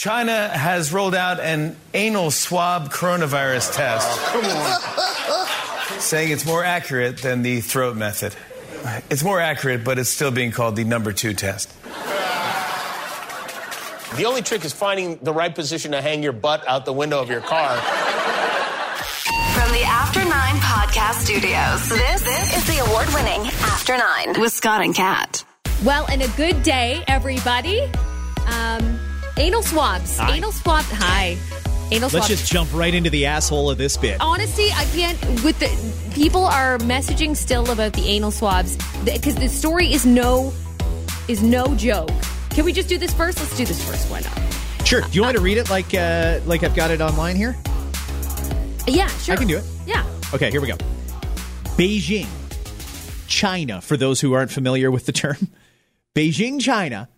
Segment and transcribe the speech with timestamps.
[0.00, 4.18] China has rolled out an anal swab coronavirus test.
[4.28, 5.98] Come on.
[6.00, 8.34] Saying it's more accurate than the throat method.
[9.10, 11.70] It's more accurate, but it's still being called the number two test.
[14.16, 17.20] The only trick is finding the right position to hang your butt out the window
[17.20, 17.76] of your car.
[19.52, 24.54] From the After Nine Podcast Studios, this, this is the award winning After Nine with
[24.54, 25.44] Scott and Kat.
[25.84, 27.82] Well, and a good day, everybody.
[28.46, 28.99] Um,
[29.40, 30.18] anal swabs.
[30.18, 30.36] Hi.
[30.36, 30.84] Anal swab.
[30.84, 31.36] Hi.
[31.90, 32.14] Anal swabs.
[32.14, 34.20] Let's just jump right into the asshole of this bit.
[34.20, 35.18] Honestly, I can't.
[35.42, 40.52] With the people are messaging still about the anal swabs because the story is no
[41.28, 42.10] is no joke.
[42.50, 43.38] Can we just do this first?
[43.38, 44.10] Let's do this first.
[44.10, 44.86] Why not?
[44.86, 45.00] Sure.
[45.02, 47.56] Do you want me to read it like uh, like I've got it online here?
[48.86, 49.34] Yeah, sure.
[49.34, 49.64] I can do it.
[49.86, 50.04] Yeah.
[50.34, 50.76] Okay, here we go.
[51.76, 52.28] Beijing,
[53.26, 55.48] China, for those who aren't familiar with the term.
[56.14, 57.08] Beijing, China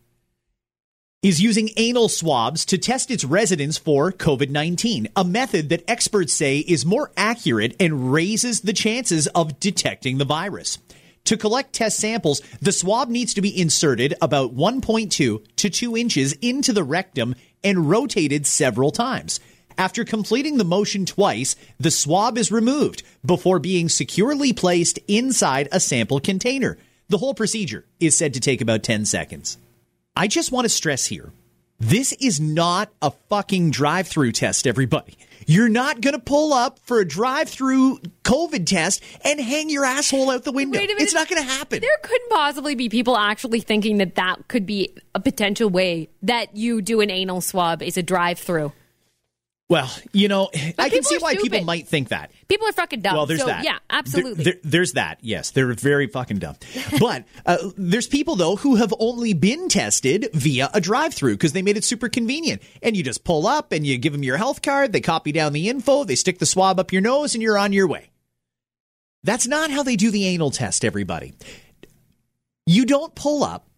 [1.23, 6.33] is using anal swabs to test its residents for COVID 19, a method that experts
[6.33, 10.78] say is more accurate and raises the chances of detecting the virus.
[11.27, 16.33] To collect test samples, the swab needs to be inserted about 1.2 to 2 inches
[16.43, 19.39] into the rectum and rotated several times.
[19.78, 25.78] After completing the motion twice, the swab is removed before being securely placed inside a
[25.78, 26.78] sample container.
[27.09, 29.56] The whole procedure is said to take about 10 seconds.
[30.15, 31.33] I just want to stress here
[31.83, 35.19] this is not a fucking drive through test, everybody.
[35.49, 39.85] You're not going to pull up for a drive through COVID test and hang your
[39.85, 40.79] asshole out the window.
[40.79, 41.03] Wait a minute.
[41.03, 41.81] It's not going to happen.
[41.81, 46.57] There couldn't possibly be people actually thinking that that could be a potential way that
[46.57, 48.73] you do an anal swab is a drive through.
[49.71, 52.31] Well, you know, I can see why people might think that.
[52.47, 53.17] People are fucking dumb.
[53.17, 53.65] Well, there's so, that.
[53.65, 54.45] Yeah, absolutely.
[54.45, 55.19] there- there's that.
[55.23, 56.57] Yes, they're very fucking dumb.
[57.01, 61.63] But uh, there's people though who have only been tested via a drive-through because they
[61.63, 62.61] made it super convenient.
[62.83, 64.93] And you just pull up and you give them your health card.
[64.93, 66.05] They copy down the info.
[66.05, 68.11] They stick the swab up your nose, and you're on your way.
[69.25, 70.84] That's not how they do the anal test.
[70.84, 71.33] Everybody,
[72.67, 73.69] you don't pull up.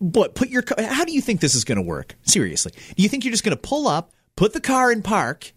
[0.00, 0.62] But put your.
[0.78, 2.14] How do you think this is going to work?
[2.22, 5.52] Seriously, do you think you're just going to pull up, put the car in park,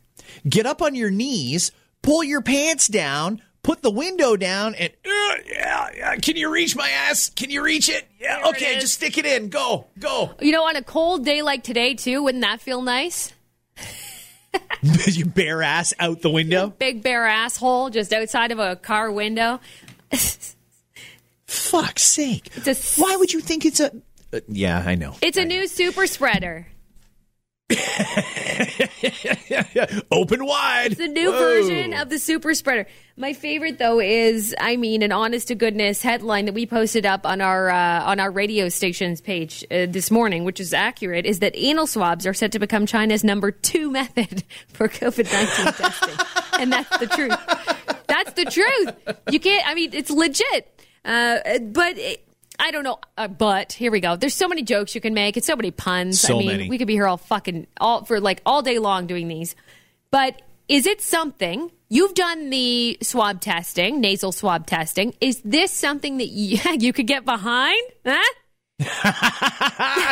[0.50, 1.72] get up on your knees,
[2.02, 6.16] pull your pants down, put the window down, and uh, yeah, yeah.
[6.16, 7.30] Can you reach my ass?
[7.30, 8.08] Can you reach it?
[8.20, 8.38] Yeah.
[8.38, 8.82] There okay, is.
[8.82, 9.50] just stick it in.
[9.50, 10.32] Go, go.
[10.42, 13.32] you know, on a cold day like today, too, wouldn't that feel nice?
[14.82, 16.70] you bare ass out the window.
[16.80, 19.60] Big bare asshole just outside of a car window.
[21.46, 22.50] Fuck's sake!
[22.56, 23.92] It's a s- Why would you think it's a?
[24.34, 25.18] Uh, yeah, I know.
[25.22, 26.66] It's a new super spreader.
[30.12, 30.92] Open wide.
[30.92, 31.40] It's a new Whoa.
[31.40, 32.88] version of the super spreader.
[33.18, 37.26] My favorite though is, I mean, an honest to goodness headline that we posted up
[37.26, 41.40] on our uh, on our radio station's page uh, this morning, which is accurate, is
[41.40, 46.26] that anal swabs are set to become China's number two method for COVID nineteen testing,
[46.60, 47.38] and that's the truth.
[48.08, 49.18] That's the truth.
[49.32, 49.68] You can't.
[49.68, 50.80] I mean, it's legit.
[51.06, 51.98] Uh, but.
[51.98, 52.26] It,
[52.64, 54.16] I don't know, uh, but here we go.
[54.16, 55.36] There's so many jokes you can make.
[55.36, 56.24] It's so many puns.
[56.24, 56.70] I So mean, many.
[56.70, 59.56] we could be here all fucking all for like all day long doing these.
[60.12, 65.16] But is it something you've done the swab testing, nasal swab testing?
[65.20, 67.82] Is this something that you, you could get behind?
[68.06, 68.22] Huh?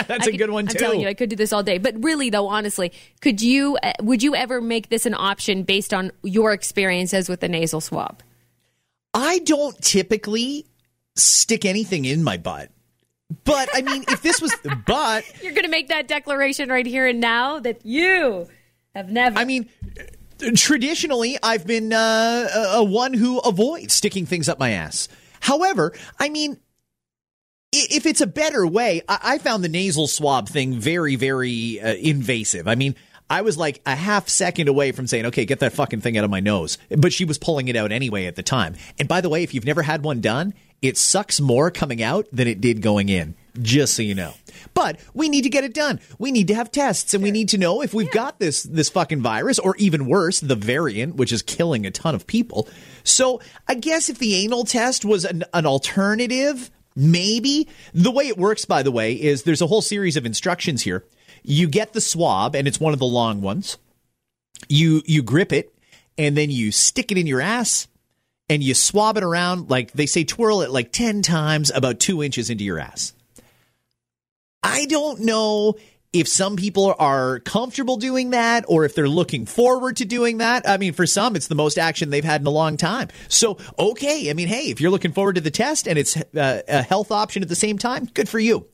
[0.07, 0.71] That's a could- good one too.
[0.77, 1.77] I'm telling you, I could do this all day.
[1.77, 3.77] But really, though, honestly, could you?
[3.81, 7.81] Uh, would you ever make this an option based on your experiences with the nasal
[7.81, 8.21] swab?
[9.13, 10.65] I don't typically
[11.19, 12.69] stick anything in my butt.
[13.43, 17.05] But I mean, if this was, but You're going to make that declaration right here
[17.05, 18.47] and now that you
[18.95, 19.37] have never.
[19.37, 19.69] I mean,
[20.55, 25.07] traditionally, I've been uh, a one who avoids sticking things up my ass.
[25.41, 26.59] However, I mean,
[27.71, 31.93] if it's a better way, I, I found the nasal swab thing very, very uh,
[31.93, 32.67] invasive.
[32.67, 32.95] I mean,
[33.29, 36.23] I was like a half second away from saying, okay, get that fucking thing out
[36.23, 36.79] of my nose.
[36.89, 38.75] But she was pulling it out anyway at the time.
[38.97, 42.27] And by the way, if you've never had one done, it sucks more coming out
[42.31, 44.33] than it did going in, just so you know.
[44.73, 45.99] But we need to get it done.
[46.17, 48.89] We need to have tests and we need to know if we've got this this
[48.89, 52.67] fucking virus or even worse, the variant which is killing a ton of people.
[53.03, 57.67] So, I guess if the anal test was an, an alternative, maybe.
[57.93, 61.05] The way it works by the way is there's a whole series of instructions here.
[61.43, 63.77] You get the swab and it's one of the long ones.
[64.67, 65.73] You you grip it
[66.17, 67.87] and then you stick it in your ass
[68.49, 72.23] and you swab it around like they say twirl it like 10 times about 2
[72.23, 73.13] inches into your ass.
[74.63, 75.75] I don't know
[76.11, 80.67] if some people are comfortable doing that or if they're looking forward to doing that.
[80.67, 83.09] I mean, for some, it's the most action they've had in a long time.
[83.27, 84.29] So, okay.
[84.29, 87.11] I mean, hey, if you're looking forward to the test and it's uh, a health
[87.11, 88.67] option at the same time, good for you.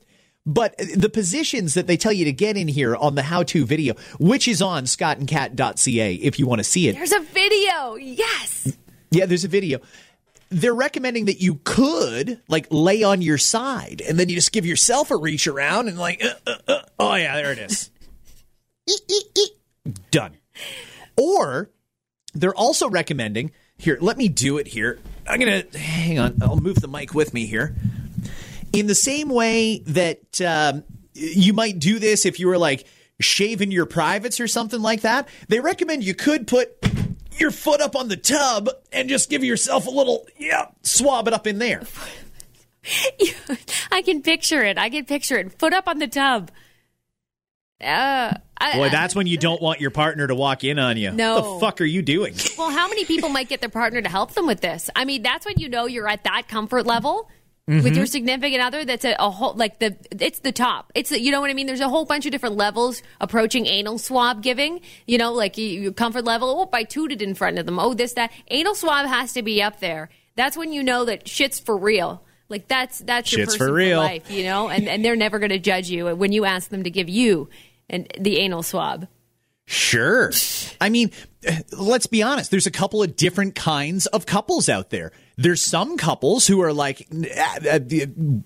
[0.46, 3.66] But the positions that they tell you to get in here on the how to
[3.66, 6.94] video, which is on scottandcat.ca if you want to see it.
[6.94, 7.96] There's a video.
[7.96, 8.76] Yes.
[9.10, 9.80] Yeah, there's a video.
[10.48, 14.64] They're recommending that you could like lay on your side and then you just give
[14.64, 16.82] yourself a reach around and like, uh, uh, uh.
[16.98, 17.90] oh yeah, there it is.
[20.10, 20.36] Done.
[21.16, 21.70] Or
[22.34, 24.98] they're also recommending here, let me do it here.
[25.26, 26.38] I'm going to hang on.
[26.42, 27.74] I'll move the mic with me here.
[28.72, 32.86] In the same way that um, you might do this if you were like
[33.20, 36.80] shaving your privates or something like that, they recommend you could put
[37.40, 41.34] your foot up on the tub and just give yourself a little, yeah, swab it
[41.34, 41.82] up in there.
[43.90, 44.78] I can picture it.
[44.78, 45.58] I can picture it.
[45.58, 46.50] Foot up on the tub.
[47.80, 51.10] Uh, I, Boy, that's when you don't want your partner to walk in on you.
[51.10, 51.34] No.
[51.34, 52.34] What the fuck are you doing?
[52.56, 54.88] well, how many people might get their partner to help them with this?
[54.96, 57.28] I mean, that's when you know you're at that comfort level.
[57.68, 57.94] With Mm-hmm.
[57.94, 60.92] your significant other, that's a, a whole like the it's the top.
[60.94, 61.66] It's you know what I mean.
[61.66, 64.80] There's a whole bunch of different levels approaching anal swab giving.
[65.06, 66.48] You know, like your comfort level.
[66.48, 67.80] Oh, I tooted in front of them.
[67.80, 70.10] Oh, this that anal swab has to be up there.
[70.36, 72.22] That's when you know that shit's for real.
[72.48, 73.98] Like that's that's your Shit's for real.
[73.98, 74.30] life.
[74.30, 76.90] You know, and and they're never going to judge you when you ask them to
[76.90, 77.48] give you
[77.90, 79.08] and the anal swab.
[79.64, 80.30] Sure.
[80.80, 81.10] I mean,
[81.44, 82.52] eh, let's be honest.
[82.52, 85.10] There's a couple of different kinds of couples out there.
[85.38, 87.06] There's some couples who are like,
[87.36, 87.78] "Ah, ah,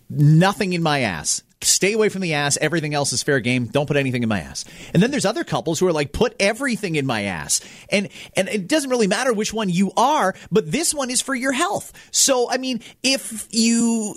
[0.08, 1.42] nothing in my ass.
[1.62, 2.56] Stay away from the ass.
[2.58, 3.66] Everything else is fair game.
[3.66, 4.64] Don't put anything in my ass.
[4.94, 7.60] And then there's other couples who are like, put everything in my ass.
[7.90, 11.34] And and it doesn't really matter which one you are, but this one is for
[11.34, 11.92] your health.
[12.12, 14.16] So I mean, if you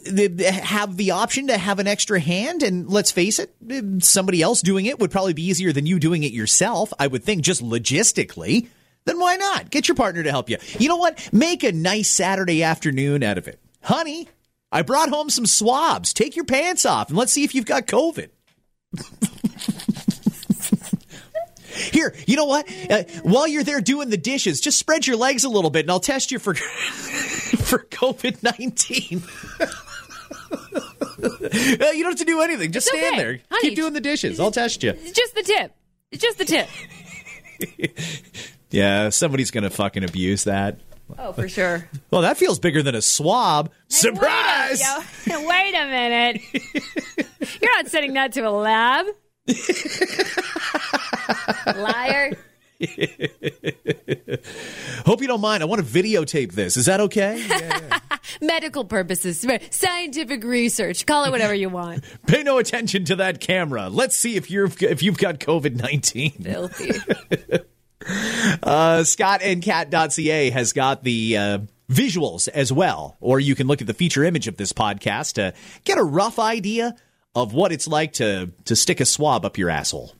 [0.64, 3.54] have the option to have an extra hand, and let's face it,
[4.04, 6.94] somebody else doing it would probably be easier than you doing it yourself.
[6.98, 8.68] I would think, just logistically.
[9.06, 9.70] Then why not?
[9.70, 10.58] Get your partner to help you.
[10.80, 11.30] You know what?
[11.34, 13.60] Make a nice Saturday afternoon out of it.
[13.82, 14.30] Honey,
[14.72, 16.14] I brought home some swabs.
[16.14, 18.30] Take your pants off and let's see if you've got COVID.
[21.92, 22.72] Here, you know what?
[22.90, 25.92] Uh, while you're there doing the dishes, just spread your legs a little bit and
[25.92, 29.24] I'll test you for for COVID 19.
[31.24, 32.72] Uh, you don't have to do anything.
[32.72, 33.24] Just It's stand okay.
[33.24, 33.40] there.
[33.50, 34.40] Honey, Keep doing the dishes.
[34.40, 34.92] I'll test you.
[34.92, 35.76] It's just the tip.
[36.12, 36.70] It's just the tip.
[38.74, 40.80] Yeah, somebody's going to fucking abuse that.
[41.20, 41.88] Oh, for sure.
[42.12, 43.72] Well, that feels bigger than a swab.
[43.88, 44.82] Surprise!
[45.26, 46.42] Wait a, yo, wait a minute.
[47.60, 49.08] You're not sending that to a lab.
[51.76, 52.34] Liar.
[55.06, 55.64] Hope you don't mind.
[55.64, 56.78] I want to videotape this.
[56.78, 57.44] Is that okay?
[58.42, 62.04] Medical purposes, scientific research, call it whatever you want.
[62.28, 63.90] Pay no attention to that camera.
[63.90, 66.32] Let's see if you're if you've got COVID nineteen.
[66.32, 66.92] Filthy.
[68.62, 71.60] Uh, ScottandCat.ca has got the uh,
[71.90, 75.54] visuals as well, or you can look at the feature image of this podcast to
[75.86, 76.96] get a rough idea
[77.36, 80.14] of what it's like to to stick a swab up your asshole.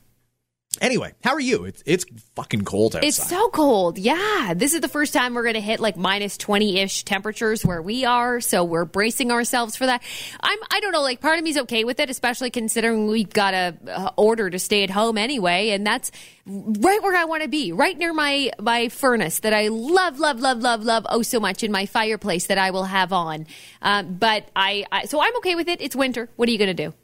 [0.80, 1.64] Anyway, how are you?
[1.64, 2.04] It's it's
[2.34, 3.06] fucking cold outside.
[3.08, 3.98] It's so cold.
[3.98, 4.54] Yeah.
[4.54, 7.80] This is the first time we're going to hit like minus 20 ish temperatures where
[7.80, 8.40] we are.
[8.40, 10.02] So we're bracing ourselves for that.
[10.40, 13.54] I'm, I don't know, like part of me's okay with it, especially considering we've got
[13.54, 15.70] a uh, order to stay at home anyway.
[15.70, 16.10] And that's
[16.46, 20.40] right where I want to be, right near my, my furnace that I love, love,
[20.40, 23.46] love, love, love oh so much in my fireplace that I will have on.
[23.80, 25.80] Um, but I, I, so I'm okay with it.
[25.80, 26.28] It's winter.
[26.36, 26.94] What are you going to do?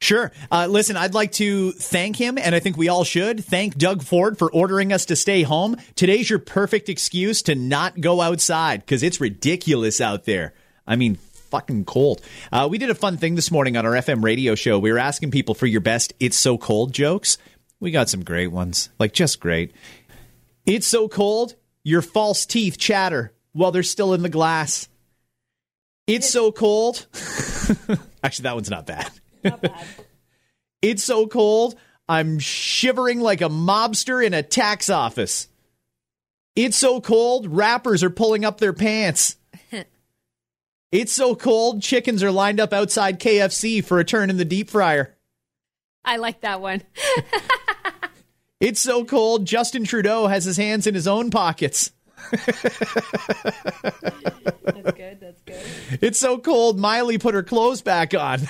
[0.00, 0.30] Sure.
[0.50, 4.02] Uh, listen, I'd like to thank him, and I think we all should thank Doug
[4.02, 5.76] Ford for ordering us to stay home.
[5.94, 10.52] Today's your perfect excuse to not go outside because it's ridiculous out there.
[10.86, 12.20] I mean, fucking cold.
[12.52, 14.78] Uh, we did a fun thing this morning on our FM radio show.
[14.78, 17.38] We were asking people for your best "It's so cold" jokes.
[17.80, 19.72] We got some great ones, like just great.
[20.66, 24.88] It's so cold, your false teeth chatter while they're still in the glass.
[26.06, 27.06] It's so cold.
[28.22, 29.10] Actually, that one's not bad.
[30.82, 31.74] It's so cold,
[32.08, 35.48] I'm shivering like a mobster in a tax office.
[36.54, 39.36] It's so cold, rappers are pulling up their pants.
[40.92, 44.70] It's so cold, chickens are lined up outside KFC for a turn in the deep
[44.70, 45.16] fryer.
[46.04, 46.82] I like that one.
[48.58, 51.92] It's so cold, Justin Trudeau has his hands in his own pockets.
[52.30, 52.62] That's
[54.92, 55.20] good.
[55.20, 55.35] That's.
[56.00, 58.38] It's so cold, Miley put her clothes back on.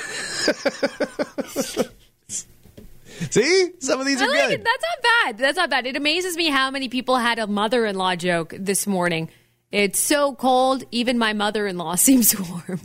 [3.30, 3.70] See?
[3.80, 4.60] Some of these I are like good.
[4.60, 4.64] it.
[4.64, 5.38] That's not bad.
[5.38, 5.86] That's not bad.
[5.86, 9.30] It amazes me how many people had a mother-in-law joke this morning.
[9.72, 12.80] It's so cold, even my mother-in-law seems warm.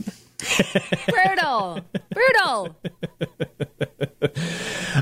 [1.08, 1.80] brutal,
[2.12, 2.76] brutal.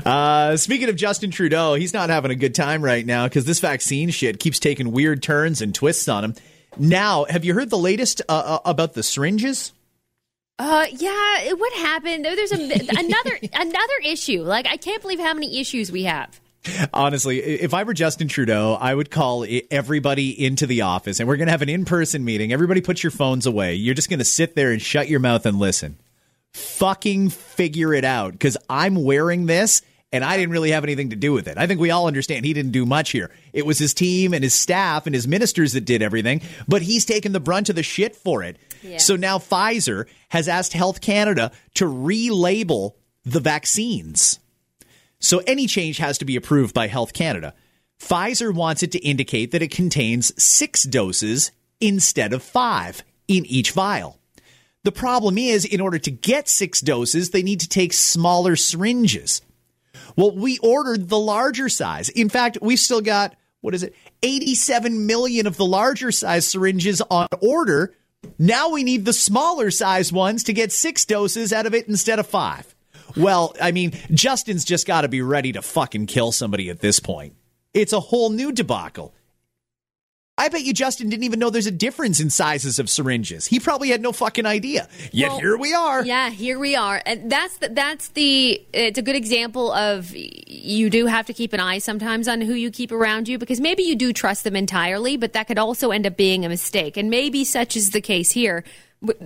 [0.05, 3.59] Uh, speaking of Justin Trudeau, he's not having a good time right now because this
[3.59, 6.35] vaccine shit keeps taking weird turns and twists on him.
[6.77, 9.73] Now, have you heard the latest uh, uh, about the syringes?
[10.59, 11.41] Uh, yeah.
[11.41, 12.25] it- What happened?
[12.25, 12.55] There's a,
[12.99, 14.41] another another issue.
[14.43, 16.39] Like I can't believe how many issues we have.
[16.93, 21.37] Honestly, if I were Justin Trudeau, I would call everybody into the office and we're
[21.37, 22.53] going to have an in person meeting.
[22.53, 23.73] Everybody put your phones away.
[23.73, 25.97] You're just going to sit there and shut your mouth and listen.
[26.53, 31.15] Fucking figure it out because I'm wearing this and I didn't really have anything to
[31.15, 31.57] do with it.
[31.57, 33.31] I think we all understand he didn't do much here.
[33.53, 37.05] It was his team and his staff and his ministers that did everything, but he's
[37.05, 38.57] taken the brunt of the shit for it.
[38.83, 38.97] Yeah.
[38.97, 44.39] So now Pfizer has asked Health Canada to relabel the vaccines.
[45.19, 47.53] So any change has to be approved by Health Canada.
[47.99, 53.71] Pfizer wants it to indicate that it contains six doses instead of five in each
[53.71, 54.17] vial.
[54.83, 59.43] The problem is, in order to get six doses, they need to take smaller syringes.
[60.15, 62.09] Well, we ordered the larger size.
[62.09, 67.01] In fact, we've still got, what is it, 87 million of the larger size syringes
[67.09, 67.93] on order.
[68.37, 72.19] Now we need the smaller size ones to get six doses out of it instead
[72.19, 72.73] of five.
[73.17, 76.99] Well, I mean, Justin's just got to be ready to fucking kill somebody at this
[76.99, 77.35] point.
[77.73, 79.13] It's a whole new debacle.
[80.41, 83.45] I bet you Justin didn't even know there's a difference in sizes of syringes.
[83.45, 84.89] He probably had no fucking idea.
[85.11, 86.03] Yet Well, here we are.
[86.03, 88.59] Yeah, here we are, and that's the, that's the.
[88.73, 92.53] It's a good example of you do have to keep an eye sometimes on who
[92.53, 95.91] you keep around you because maybe you do trust them entirely, but that could also
[95.91, 98.63] end up being a mistake, and maybe such is the case here.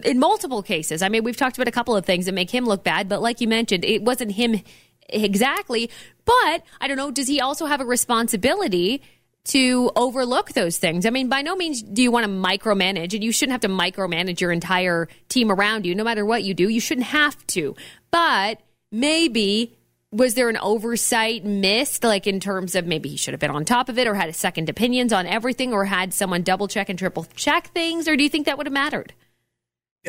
[0.04, 2.66] In multiple cases, I mean, we've talked about a couple of things that make him
[2.66, 4.62] look bad, but like you mentioned, it wasn't him
[5.08, 5.90] exactly.
[6.26, 7.12] But I don't know.
[7.12, 9.02] Does he also have a responsibility?
[9.46, 11.06] To overlook those things.
[11.06, 13.68] I mean, by no means do you want to micromanage, and you shouldn't have to
[13.68, 16.68] micromanage your entire team around you, no matter what you do.
[16.68, 17.76] You shouldn't have to.
[18.12, 18.60] But
[18.92, 19.78] maybe
[20.12, 23.66] was there an oversight missed, like in terms of maybe he should have been on
[23.66, 26.90] top of it or had a second opinions on everything or had someone double check
[26.90, 29.14] and triple check things, or do you think that would have mattered?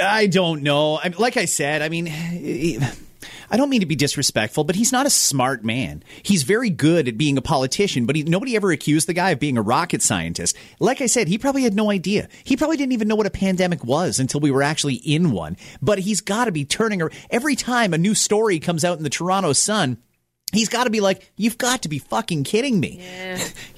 [0.00, 0.96] I don't know.
[1.02, 2.06] I, like I said, I mean,
[3.50, 6.02] I don't mean to be disrespectful, but he's not a smart man.
[6.22, 9.40] He's very good at being a politician, but he, nobody ever accused the guy of
[9.40, 10.56] being a rocket scientist.
[10.80, 12.28] Like I said, he probably had no idea.
[12.44, 15.56] He probably didn't even know what a pandemic was until we were actually in one.
[15.80, 19.04] But he's got to be turning ar- every time a new story comes out in
[19.04, 19.98] the Toronto Sun.
[20.52, 23.04] He's got to be like, you've got to be fucking kidding me.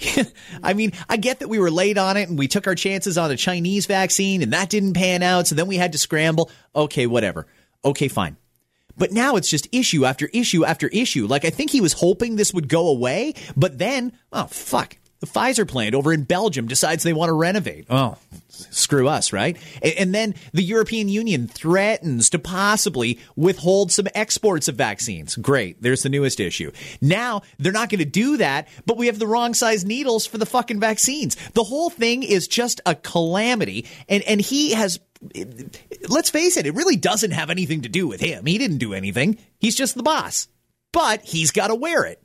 [0.62, 3.17] I mean, I get that we were late on it and we took our chances
[3.17, 5.47] on a Chinese vaccine and that didn't pan out.
[5.47, 6.50] So then we had to scramble.
[6.76, 7.47] Okay, whatever.
[7.85, 8.37] Okay, fine.
[8.99, 11.26] But now it's just issue after issue after issue.
[11.26, 14.97] Like, I think he was hoping this would go away, but then, oh, fuck.
[15.21, 17.87] The Pfizer plant over in Belgium decides they want to renovate.
[17.91, 18.17] Oh,
[18.49, 19.57] screw us, right?
[19.83, 25.35] And, then the European Union threatens to possibly withhold some exports of vaccines.
[25.37, 25.83] Great.
[25.83, 26.71] There's the newest issue.
[27.01, 30.39] Now they're not going to do that, but we have the wrong size needles for
[30.39, 31.37] the fucking vaccines.
[31.55, 33.87] The whole thing is just a calamity.
[34.09, 35.01] And, and he has
[36.09, 38.47] let's face it, it really doesn't have anything to do with him.
[38.47, 39.39] He didn't do anything.
[39.59, 40.47] He's just the boss.
[40.93, 42.23] But he's got to wear it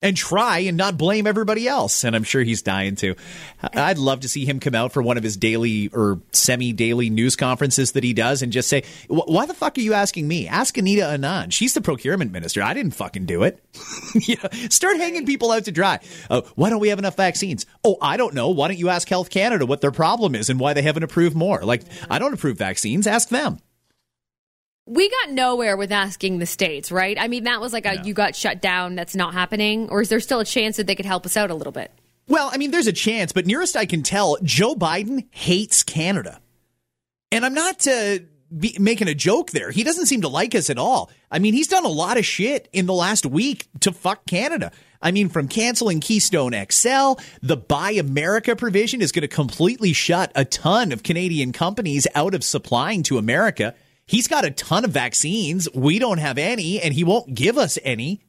[0.00, 2.04] and try and not blame everybody else.
[2.04, 3.16] And I'm sure he's dying to.
[3.62, 7.10] I'd love to see him come out for one of his daily or semi daily
[7.10, 10.46] news conferences that he does and just say, Why the fuck are you asking me?
[10.46, 11.52] Ask Anita Anand.
[11.52, 12.62] She's the procurement minister.
[12.62, 13.62] I didn't fucking do it.
[14.28, 15.98] know, start hanging people out to dry.
[16.30, 17.66] Uh, why don't we have enough vaccines?
[17.84, 18.50] Oh, I don't know.
[18.50, 21.36] Why don't you ask Health Canada what their problem is and why they haven't approved
[21.36, 21.62] more?
[21.62, 23.06] Like, I don't approve vaccines.
[23.06, 23.58] Ask them.
[24.88, 27.16] We got nowhere with asking the states, right?
[27.20, 29.90] I mean, that was like a you got shut down, that's not happening.
[29.90, 31.92] Or is there still a chance that they could help us out a little bit?
[32.26, 36.40] Well, I mean, there's a chance, but nearest I can tell, Joe Biden hates Canada.
[37.30, 38.18] And I'm not uh,
[38.56, 39.70] be making a joke there.
[39.70, 41.10] He doesn't seem to like us at all.
[41.30, 44.72] I mean, he's done a lot of shit in the last week to fuck Canada.
[45.00, 50.32] I mean, from canceling Keystone XL, the Buy America provision is going to completely shut
[50.34, 53.74] a ton of Canadian companies out of supplying to America.
[54.08, 55.68] He's got a ton of vaccines.
[55.72, 58.20] We don't have any, and he won't give us any.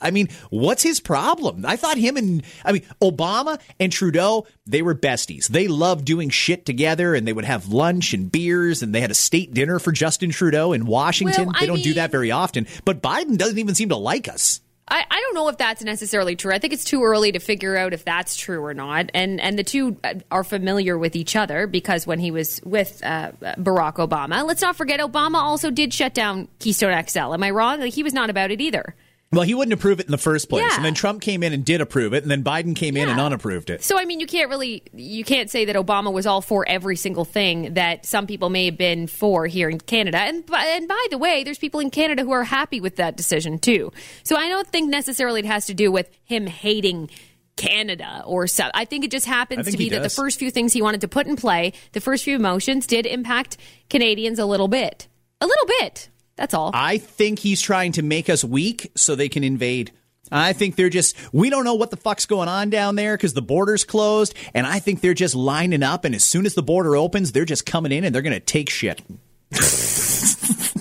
[0.00, 1.64] I mean, what's his problem?
[1.66, 5.48] I thought him and I mean Obama and Trudeau, they were besties.
[5.48, 9.10] They loved doing shit together and they would have lunch and beers and they had
[9.10, 11.46] a state dinner for Justin Trudeau in Washington.
[11.46, 12.66] Well, they don't do that very often.
[12.84, 14.60] But Biden doesn't even seem to like us.
[14.90, 16.52] I, I don't know if that's necessarily true.
[16.52, 19.10] I think it's too early to figure out if that's true or not.
[19.14, 23.00] And and the two uh, are familiar with each other because when he was with
[23.04, 27.34] uh, Barack Obama, let's not forget Obama also did shut down Keystone XL.
[27.34, 27.80] Am I wrong?
[27.80, 28.94] Like he was not about it either.
[29.32, 30.64] Well, he wouldn't approve it in the first place.
[30.68, 30.74] Yeah.
[30.74, 33.20] And then Trump came in and did approve it, and then Biden came in and
[33.20, 33.80] unapproved it.
[33.84, 36.96] So I mean, you can't really you can't say that Obama was all for every
[36.96, 40.18] single thing that some people may have been for here in Canada.
[40.18, 43.16] And by- and by the way, there's people in Canada who are happy with that
[43.16, 43.92] decision too.
[44.24, 47.08] So I don't think necessarily it has to do with him hating
[47.56, 48.68] Canada or so.
[48.74, 51.08] I think it just happens to be that the first few things he wanted to
[51.08, 53.58] put in play, the first few motions did impact
[53.88, 55.06] Canadians a little bit.
[55.40, 56.08] A little bit.
[56.40, 56.70] That's all.
[56.72, 59.92] I think he's trying to make us weak so they can invade.
[60.32, 63.34] I think they're just, we don't know what the fuck's going on down there because
[63.34, 64.32] the border's closed.
[64.54, 66.06] And I think they're just lining up.
[66.06, 68.40] And as soon as the border opens, they're just coming in and they're going to
[68.40, 69.02] take shit.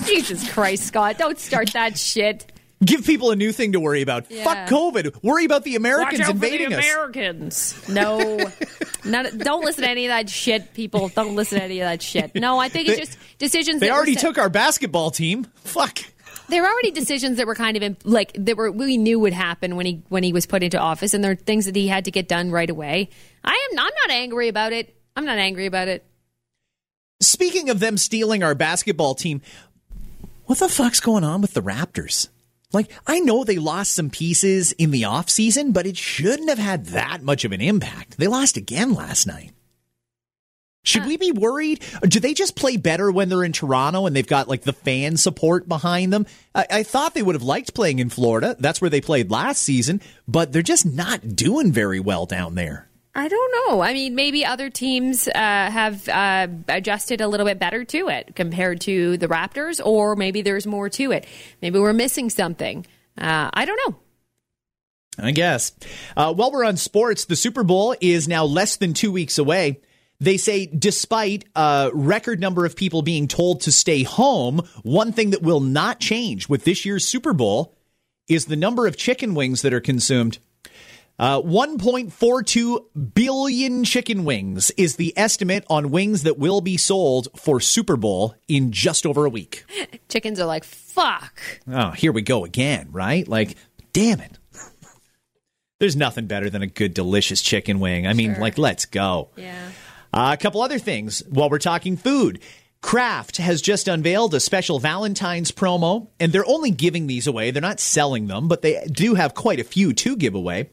[0.06, 1.18] Jesus Christ, Scott.
[1.18, 2.50] Don't start that shit.
[2.84, 4.32] Give people a new thing to worry about.
[4.32, 4.44] Yeah.
[4.46, 5.22] Fuck COVID.
[5.22, 6.86] Worry about the Americans Watch out invading for the us.
[6.86, 7.90] Americans.
[7.90, 8.40] No,
[9.06, 11.10] none, don't listen to any of that shit, people.
[11.10, 12.36] Don't listen to any of that shit.
[12.36, 13.82] No, I think it's They- just decisions.
[13.82, 15.46] They that already took our basketball team.
[15.56, 16.00] Fuck.
[16.48, 19.34] There are already decisions that were kind of in, like that were we knew would
[19.34, 21.88] happen when he when he was put into office, and there are things that he
[21.88, 23.10] had to get done right away.
[23.44, 23.78] I am.
[23.78, 24.96] I'm not angry about it.
[25.18, 26.06] I'm not angry about it.
[27.22, 29.42] Speaking of them stealing our basketball team,
[30.46, 32.30] what the fuck's going on with the Raptors?
[32.72, 36.88] Like, I know they lost some pieces in the offseason, but it shouldn't have had
[36.88, 38.18] that much of an impact.
[38.18, 39.54] They lost again last night.
[40.84, 41.84] Should we be worried?
[42.02, 44.74] Or do they just play better when they're in Toronto and they've got like the
[44.74, 46.26] fan support behind them?
[46.56, 48.56] I, I thought they would have liked playing in Florida.
[48.60, 52.89] That's where they played last season, but they're just not doing very well down there.
[53.20, 53.82] I don't know.
[53.82, 58.34] I mean, maybe other teams uh, have uh, adjusted a little bit better to it
[58.34, 61.28] compared to the Raptors, or maybe there's more to it.
[61.62, 62.86] Maybe we're missing something.
[63.18, 64.00] Uh, I don't know.
[65.22, 65.74] I guess.
[66.16, 69.82] Uh, while we're on sports, the Super Bowl is now less than two weeks away.
[70.22, 75.32] They say, despite a record number of people being told to stay home, one thing
[75.32, 77.76] that will not change with this year's Super Bowl
[78.30, 80.40] is the number of chicken wings that are consumed.
[81.20, 87.60] Uh, 1.42 billion chicken wings is the estimate on wings that will be sold for
[87.60, 89.66] Super Bowl in just over a week.
[90.08, 91.42] Chickens are like, fuck.
[91.68, 93.28] Oh, here we go again, right?
[93.28, 93.58] Like,
[93.92, 94.38] damn it.
[95.80, 98.08] There's nothing better than a good, delicious chicken wing.
[98.08, 98.42] I mean, Sure.
[98.42, 99.30] like, let's go.
[99.36, 99.72] Yeah.
[100.14, 102.40] Uh, a couple other things while we're talking food.
[102.82, 107.52] Kraft has just unveiled a special Valentine's promo, and they're only giving these away.
[107.52, 110.70] They're not selling them, but they do have quite a few to give away.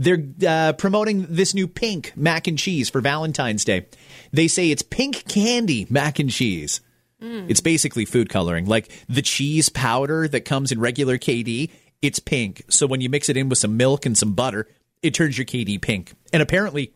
[0.00, 3.86] They're uh, promoting this new pink mac and cheese for Valentine's Day.
[4.32, 6.80] They say it's pink candy mac and cheese.
[7.22, 11.68] It's basically food coloring, like the cheese powder that comes in regular KD.
[12.00, 14.66] It's pink, so when you mix it in with some milk and some butter,
[15.02, 16.94] it turns your KD pink, and apparently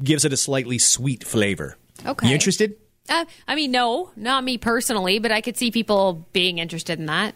[0.00, 1.76] gives it a slightly sweet flavor.
[2.06, 2.28] Okay.
[2.28, 2.76] You interested?
[3.08, 7.06] Uh, I mean, no, not me personally, but I could see people being interested in
[7.06, 7.34] that.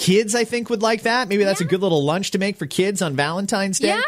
[0.00, 1.28] Kids, I think, would like that.
[1.28, 3.88] Maybe that's a good little lunch to make for kids on Valentine's Day.
[3.88, 4.00] Yeah.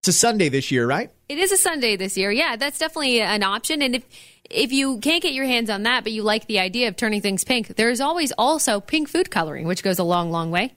[0.00, 1.10] It's a Sunday this year, right?
[1.28, 2.30] It is a Sunday this year.
[2.30, 3.82] Yeah, that's definitely an option.
[3.82, 4.04] And if
[4.48, 7.20] if you can't get your hands on that, but you like the idea of turning
[7.20, 10.74] things pink, there's always also pink food coloring, which goes a long, long way.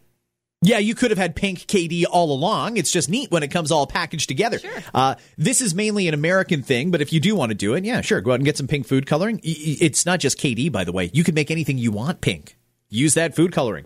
[0.62, 2.75] Yeah, you could have had pink KD all along.
[2.75, 4.60] It's just neat when it comes all packaged together.
[4.60, 4.84] Sure.
[4.93, 7.86] Uh, this is mainly an American thing, but if you do want to do it,
[7.86, 9.39] yeah, sure, go out and get some pink food coloring.
[9.43, 11.10] It's not just KD, by the way.
[11.13, 12.58] You can make anything you want pink.
[12.89, 13.86] Use that food coloring.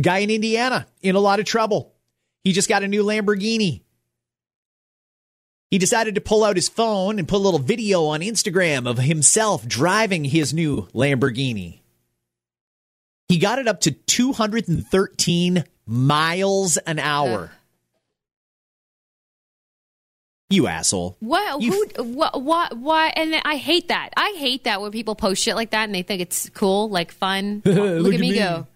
[0.00, 1.94] Guy in Indiana in a lot of trouble.
[2.44, 3.82] He just got a new Lamborghini.
[5.70, 8.98] He decided to pull out his phone and put a little video on Instagram of
[8.98, 11.80] himself driving his new Lamborghini.
[13.28, 17.50] He got it up to 213 miles an hour.
[20.50, 21.18] You asshole.
[21.20, 21.60] What?
[21.60, 22.04] You Who?
[22.04, 22.42] What?
[22.42, 22.78] What?
[22.78, 23.08] Why?
[23.08, 24.10] And I hate that.
[24.16, 27.12] I hate that when people post shit like that and they think it's cool, like
[27.12, 27.60] fun.
[27.66, 28.66] Look, at me, go.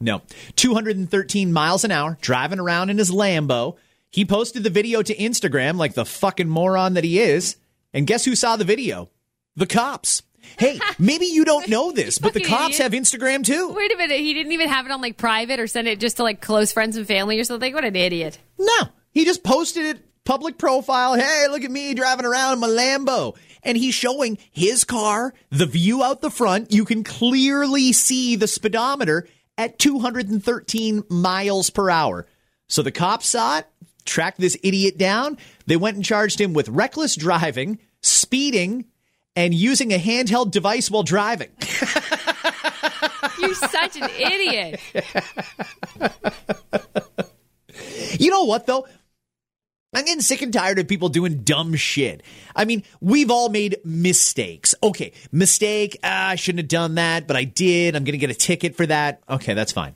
[0.00, 0.22] No.
[0.56, 3.76] 213 miles an hour, driving around in his Lambo.
[4.10, 7.56] He posted the video to Instagram like the fucking moron that he is.
[7.92, 9.10] And guess who saw the video?
[9.56, 10.22] The cops.
[10.58, 12.92] Hey, maybe you don't know this, but the cops idiot.
[12.92, 13.72] have Instagram too.
[13.72, 14.20] Wait a minute.
[14.20, 16.72] He didn't even have it on like private or send it just to like close
[16.72, 17.72] friends and family or something.
[17.72, 18.38] What an idiot.
[18.58, 21.14] No, he just posted it public profile.
[21.14, 23.36] Hey, look at me driving around in my Lambo.
[23.62, 26.72] And he's showing his car, the view out the front.
[26.72, 29.26] You can clearly see the speedometer
[29.58, 32.26] at 213 miles per hour.
[32.68, 33.66] So the cops saw it,
[34.04, 35.38] tracked this idiot down.
[35.66, 38.86] They went and charged him with reckless driving, speeding,
[39.34, 41.50] and using a handheld device while driving.
[43.38, 44.80] You're such an idiot.
[48.18, 48.86] You know what though?
[49.96, 52.22] I'm getting sick and tired of people doing dumb shit.
[52.54, 54.74] I mean, we've all made mistakes.
[54.82, 55.98] Okay, mistake.
[56.04, 57.96] Ah, I shouldn't have done that, but I did.
[57.96, 59.22] I'm going to get a ticket for that.
[59.26, 59.94] Okay, that's fine.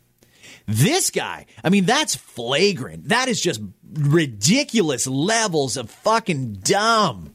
[0.66, 3.08] This guy, I mean, that's flagrant.
[3.10, 3.60] That is just
[3.92, 7.34] ridiculous levels of fucking dumb.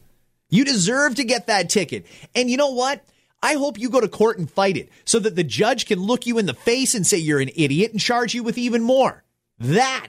[0.49, 2.08] You deserve to get that ticket.
[2.34, 3.06] And you know what?
[3.43, 6.25] I hope you go to court and fight it so that the judge can look
[6.25, 9.23] you in the face and say you're an idiot and charge you with even more.
[9.60, 10.08] That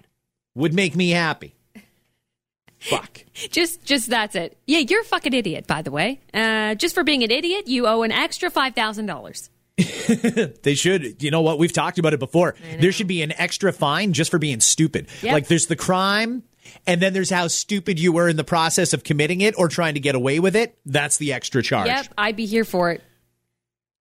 [0.55, 1.53] would make me happy.
[2.79, 3.25] Fuck.
[3.51, 4.57] Just, just that's it.
[4.67, 6.21] Yeah, you're a fucking idiot, by the way.
[6.33, 9.51] Uh, just for being an idiot, you owe an extra five thousand dollars.
[10.63, 11.23] They should.
[11.23, 11.59] You know what?
[11.59, 12.55] We've talked about it before.
[12.81, 15.09] There should be an extra fine just for being stupid.
[15.23, 15.33] Yep.
[15.33, 16.45] Like there's the crime,
[16.87, 19.95] and then there's how stupid you were in the process of committing it or trying
[19.95, 20.79] to get away with it.
[20.87, 21.89] That's the extra charge.
[21.89, 23.03] Yep, I'd be here for it.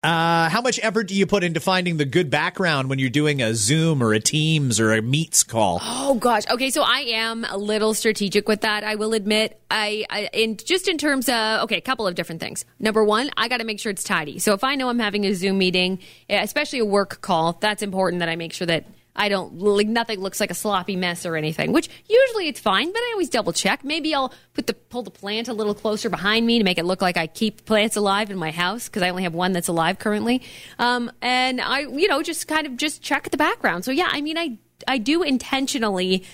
[0.08, 3.42] Uh, how much effort do you put into finding the good background when you're doing
[3.42, 5.80] a Zoom or a Teams or a Meets call?
[5.82, 6.44] Oh gosh.
[6.50, 8.84] Okay, so I am a little strategic with that.
[8.84, 9.60] I will admit.
[9.70, 12.64] I, I in just in terms of okay, a couple of different things.
[12.80, 14.38] Number one, I got to make sure it's tidy.
[14.38, 15.98] So if I know I'm having a Zoom meeting,
[16.30, 18.86] eh, especially a work call, that's important that I make sure that
[19.18, 21.72] I don't like nothing looks like a sloppy mess or anything.
[21.72, 23.84] Which usually it's fine, but I always double check.
[23.84, 26.84] Maybe I'll put the pull the plant a little closer behind me to make it
[26.84, 29.68] look like I keep plants alive in my house because I only have one that's
[29.68, 30.42] alive currently.
[30.78, 33.84] Um, and I, you know, just kind of just check the background.
[33.84, 36.24] So yeah, I mean, I I do intentionally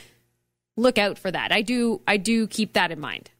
[0.76, 1.52] look out for that.
[1.52, 3.30] I do I do keep that in mind.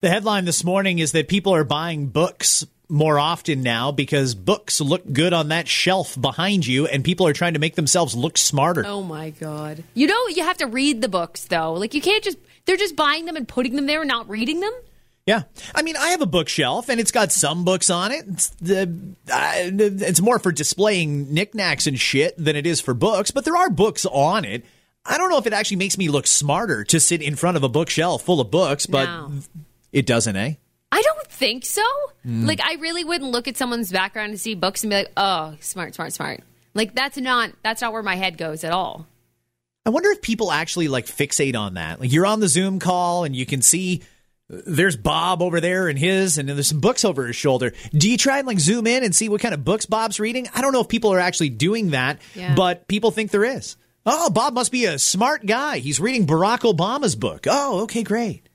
[0.00, 4.80] The headline this morning is that people are buying books more often now because books
[4.80, 8.36] look good on that shelf behind you and people are trying to make themselves look
[8.36, 8.84] smarter.
[8.86, 9.84] Oh my god.
[9.94, 11.72] You know you have to read the books though.
[11.74, 14.60] Like you can't just they're just buying them and putting them there and not reading
[14.60, 14.72] them.
[15.26, 15.42] Yeah.
[15.74, 18.24] I mean, I have a bookshelf and it's got some books on it.
[18.26, 18.82] It's, the,
[19.30, 19.52] uh,
[20.04, 23.70] it's more for displaying knickknacks and shit than it is for books, but there are
[23.70, 24.64] books on it.
[25.04, 27.62] I don't know if it actually makes me look smarter to sit in front of
[27.62, 29.32] a bookshelf full of books, but No.
[29.92, 30.54] it doesn't, eh?
[30.90, 31.82] I don't think so.
[32.24, 35.56] Like I really wouldn't look at someone's background and see books and be like, "Oh,
[35.60, 36.42] smart, smart, smart."
[36.74, 39.06] Like that's not that's not where my head goes at all.
[39.84, 41.98] I wonder if people actually like fixate on that.
[42.00, 44.02] Like you're on the Zoom call and you can see
[44.52, 47.72] uh, there's Bob over there and his, and then there's some books over his shoulder.
[47.92, 50.48] Do you try and like zoom in and see what kind of books Bob's reading?
[50.54, 52.54] I don't know if people are actually doing that, Yeah.
[52.54, 53.76] but people think there is.
[54.04, 55.78] Oh, Bob must be a smart guy.
[55.78, 57.46] He's reading Barack Obama's book.
[57.48, 58.48] Oh, okay, great.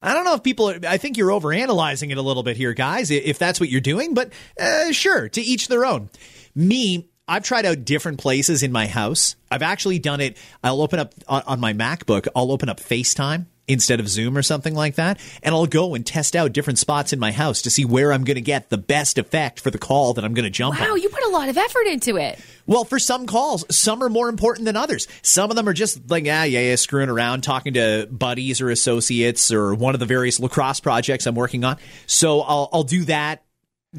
[0.00, 2.72] I don't know if people are, I think you're overanalyzing it a little bit here,
[2.72, 6.08] guys, if that's what you're doing, but uh, sure, to each their own.
[6.54, 9.36] Me, I've tried out different places in my house.
[9.50, 10.36] I've actually done it.
[10.62, 14.42] I'll open up on, on my MacBook, I'll open up FaceTime instead of Zoom or
[14.42, 15.20] something like that.
[15.42, 18.24] And I'll go and test out different spots in my house to see where I'm
[18.24, 20.92] going to get the best effect for the call that I'm going to jump Wow,
[20.92, 21.00] on.
[21.00, 22.38] you put a lot of effort into it.
[22.66, 25.06] Well, for some calls, some are more important than others.
[25.22, 28.70] Some of them are just like, ah, yeah, yeah, screwing around, talking to buddies or
[28.70, 31.76] associates or one of the various lacrosse projects I'm working on.
[32.06, 33.44] So I'll, I'll do that,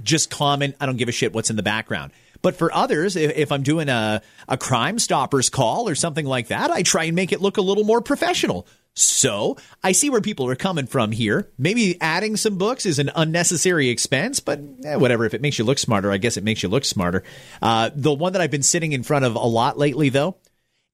[0.03, 0.75] just comment.
[0.79, 2.11] I don't give a shit what's in the background.
[2.41, 6.47] But for others, if, if I'm doing a, a Crime Stoppers call or something like
[6.47, 8.65] that, I try and make it look a little more professional.
[8.99, 11.49] So I see where people are coming from here.
[11.57, 15.25] Maybe adding some books is an unnecessary expense, but eh, whatever.
[15.25, 17.23] If it makes you look smarter, I guess it makes you look smarter.
[17.61, 20.35] Uh, the one that I've been sitting in front of a lot lately, though,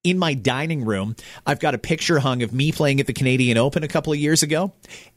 [0.03, 1.15] in my dining room,
[1.47, 4.19] I've got a picture hung of me playing at the Canadian Open a couple of
[4.19, 4.71] years ago.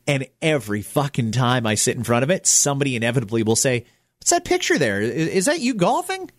[0.06, 3.84] And every fucking time I sit in front of it, somebody inevitably will say,
[4.18, 5.02] What's that picture there?
[5.02, 6.30] Is, is that you golfing?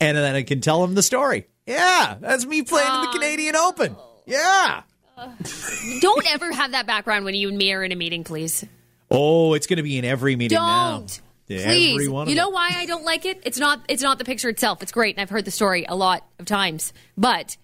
[0.00, 1.48] And then I can tell them the story.
[1.66, 3.94] Yeah, that's me playing in the Canadian Open.
[4.26, 4.82] Yeah.
[6.00, 8.64] Don't ever have that background when you and me are in a meeting, please.
[9.10, 10.98] Oh, it's going to be in every meeting now.
[10.98, 11.20] Don't.
[11.46, 11.64] Please.
[11.94, 12.54] every one of you know them.
[12.54, 13.40] why I don't like it?
[13.44, 14.82] It's not it's not the picture itself.
[14.82, 16.92] It's great and I've heard the story a lot of times.
[17.16, 17.56] But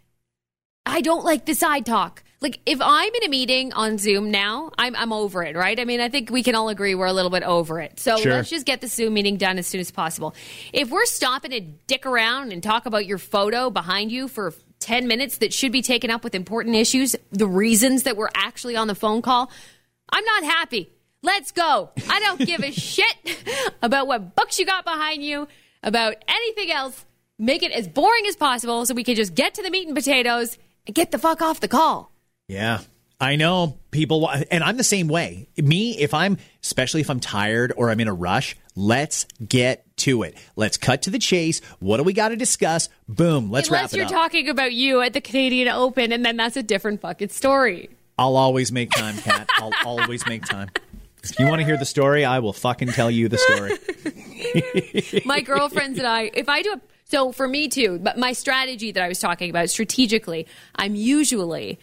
[0.86, 2.22] I don't like the side talk.
[2.40, 5.78] Like if I'm in a meeting on Zoom now, I'm I'm over it, right?
[5.78, 8.00] I mean, I think we can all agree we're a little bit over it.
[8.00, 8.32] So Sure.
[8.32, 10.34] let's just get the Zoom meeting done as soon as possible.
[10.72, 15.06] If we're stopping to dick around and talk about your photo behind you for 10
[15.06, 18.88] minutes that should be taken up with important issues, the reasons that we're actually on
[18.88, 19.50] the phone call,
[20.10, 20.90] I'm not happy.
[21.22, 21.90] Let's go.
[22.10, 23.16] I don't give a shit
[23.82, 25.48] about what books you got behind you,
[25.82, 27.04] about anything else.
[27.38, 29.96] Make it as boring as possible so we can just get to the meat and
[29.96, 32.12] potatoes and get the fuck off the call.
[32.46, 32.80] Yeah.
[33.20, 35.48] I know people, and I'm the same way.
[35.56, 40.22] Me, if I'm, especially if I'm tired or I'm in a rush, let's get to
[40.22, 40.36] it.
[40.56, 41.60] Let's cut to the chase.
[41.80, 42.88] What do we got to discuss?
[43.08, 43.50] Boom.
[43.50, 44.12] Let's Unless wrap it you're up.
[44.12, 47.90] talking about you at the Canadian Open, and then that's a different fucking story.
[48.18, 49.48] I'll always make time, Kat.
[49.56, 50.68] I'll always make time.
[51.22, 55.22] If you want to hear the story, I will fucking tell you the story.
[55.24, 58.92] my girlfriends and I, if I do a, so for me too, but my strategy
[58.92, 61.78] that I was talking about strategically, I'm usually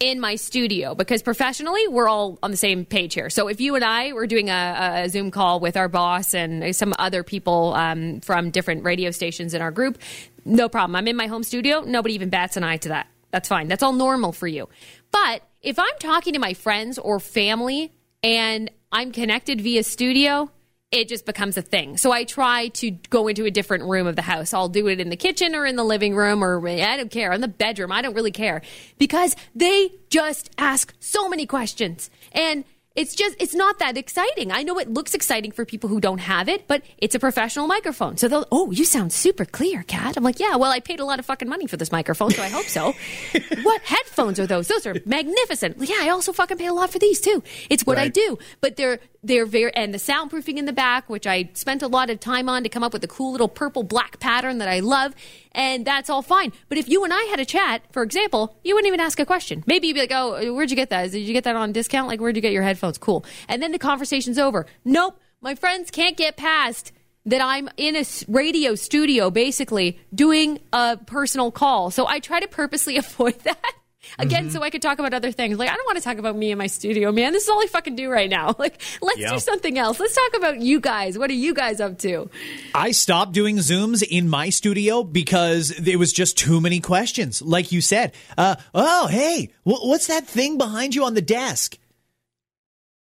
[0.00, 3.30] in my studio because professionally we're all on the same page here.
[3.30, 6.74] So if you and I were doing a, a Zoom call with our boss and
[6.74, 9.98] some other people um, from different radio stations in our group,
[10.44, 10.96] no problem.
[10.96, 11.80] I'm in my home studio.
[11.80, 13.06] Nobody even bats an eye to that.
[13.30, 13.68] That's fine.
[13.68, 14.68] That's all normal for you.
[15.10, 20.50] But if I'm talking to my friends or family and I'm connected via studio,
[20.94, 21.96] it just becomes a thing.
[21.96, 24.54] So I try to go into a different room of the house.
[24.54, 27.32] I'll do it in the kitchen or in the living room or I don't care,
[27.32, 27.90] in the bedroom.
[27.90, 28.62] I don't really care
[28.96, 32.10] because they just ask so many questions.
[32.30, 34.52] And It's just, it's not that exciting.
[34.52, 37.66] I know it looks exciting for people who don't have it, but it's a professional
[37.66, 38.16] microphone.
[38.16, 40.16] So they'll, oh, you sound super clear, Kat.
[40.16, 42.40] I'm like, yeah, well, I paid a lot of fucking money for this microphone, so
[42.40, 42.94] I hope so.
[43.64, 44.68] what headphones are those?
[44.68, 45.78] Those are magnificent.
[45.80, 47.42] Yeah, I also fucking pay a lot for these too.
[47.68, 48.38] It's what I do.
[48.60, 52.10] But they're, they're very, and the soundproofing in the back, which I spent a lot
[52.10, 54.78] of time on to come up with a cool little purple black pattern that I
[54.78, 55.16] love.
[55.50, 56.52] And that's all fine.
[56.68, 59.26] But if you and I had a chat, for example, you wouldn't even ask a
[59.26, 59.64] question.
[59.66, 61.10] Maybe you'd be like, oh, where'd you get that?
[61.10, 62.06] Did you get that on discount?
[62.06, 62.83] Like, where'd you get your headphones?
[62.88, 63.24] It's cool.
[63.48, 64.66] And then the conversation's over.
[64.84, 65.20] Nope.
[65.40, 66.92] My friends can't get past
[67.26, 71.90] that I'm in a radio studio basically doing a personal call.
[71.90, 73.72] So I try to purposely avoid that.
[74.18, 75.58] Again, so I could talk about other things.
[75.58, 77.32] Like, I don't want to talk about me in my studio, man.
[77.32, 78.54] This is all I fucking do right now.
[78.58, 79.30] Like, let's Yeah.
[79.32, 79.98] do something else.
[79.98, 81.16] Let's talk about you guys.
[81.16, 82.28] What are you guys up to?
[82.74, 87.40] I stopped doing Zooms in my studio because there was just too many questions.
[87.40, 91.78] Like you said, uh, oh, hey, wh- what's that thing behind you on the desk?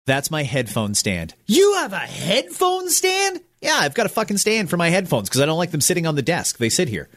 [0.08, 1.36] That's my headphone stand.
[1.46, 3.41] You have a headphone stand?
[3.62, 6.08] Yeah, I've got a fucking stand for my headphones because I don't like them sitting
[6.08, 6.58] on the desk.
[6.58, 7.10] They sit here.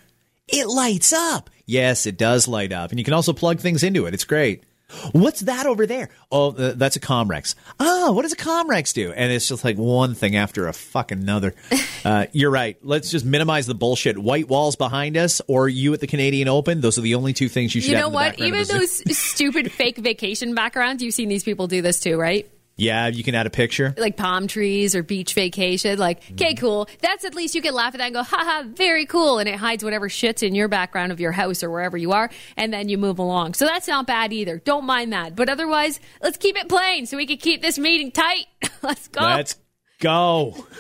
[0.49, 1.49] It lights up.
[1.67, 2.91] Yes, it does light up.
[2.91, 4.15] And you can also plug things into it.
[4.15, 4.65] It's great.
[5.13, 6.11] What's that over there?
[6.33, 7.55] Oh, uh, that's a Comrex.
[7.79, 9.13] Oh, what does a Comrex do?
[9.13, 11.55] And it's just like one thing after a fucking another.
[12.03, 12.79] Uh, you're right.
[12.83, 14.17] Let's just minimize the bullshit.
[14.17, 16.81] White walls behind us or you at the Canadian Open.
[16.81, 18.31] Those are the only two things you should You have know in the what?
[18.31, 19.03] background Even of a Zoom.
[19.07, 22.51] those stupid fake vacation backgrounds, you've seen these people do this too, right?
[22.81, 23.95] Yeah, you can add a picture.
[23.99, 25.99] Like palm trees or beach vacation.
[25.99, 26.59] Like, okay, mm.
[26.59, 26.89] cool.
[27.01, 29.39] That's at least you can laugh at that and go, haha, very cool.
[29.39, 32.31] And it hides whatever shit's in your background of your house or wherever you are.
[32.57, 33.53] And then you move along.
[33.53, 34.59] So that's not bad either.
[34.59, 35.37] Don't mind that.
[35.37, 38.47] But otherwise, let's keep it plain so we can keep this meeting tight.
[38.83, 39.21] let's go.
[39.21, 39.57] Let's
[40.01, 40.67] go.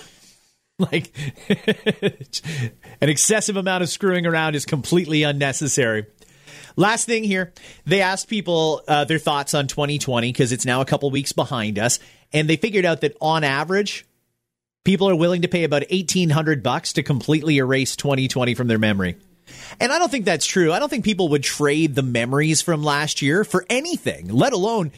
[0.80, 1.12] Like
[3.02, 6.06] an excessive amount of screwing around is completely unnecessary.
[6.76, 7.52] Last thing here,
[7.84, 11.78] they asked people uh, their thoughts on 2020 because it's now a couple weeks behind
[11.78, 11.98] us,
[12.32, 14.06] and they figured out that on average,
[14.84, 19.16] people are willing to pay about 1800 bucks to completely erase 2020 from their memory.
[19.80, 20.72] And I don't think that's true.
[20.72, 24.92] I don't think people would trade the memories from last year for anything, let alone